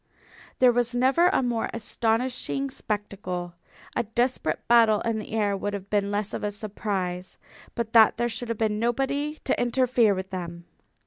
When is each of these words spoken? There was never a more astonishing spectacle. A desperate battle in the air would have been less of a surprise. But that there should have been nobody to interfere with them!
There 0.57 0.71
was 0.71 0.95
never 0.95 1.27
a 1.27 1.43
more 1.43 1.69
astonishing 1.75 2.71
spectacle. 2.71 3.53
A 3.95 4.01
desperate 4.01 4.67
battle 4.67 4.99
in 5.01 5.19
the 5.19 5.31
air 5.33 5.55
would 5.55 5.75
have 5.75 5.91
been 5.91 6.09
less 6.09 6.33
of 6.33 6.43
a 6.43 6.51
surprise. 6.51 7.37
But 7.75 7.93
that 7.93 8.17
there 8.17 8.27
should 8.27 8.49
have 8.49 8.57
been 8.57 8.79
nobody 8.79 9.37
to 9.43 9.61
interfere 9.61 10.15
with 10.15 10.31
them! 10.31 10.65